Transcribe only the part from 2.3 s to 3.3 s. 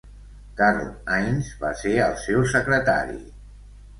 secretari.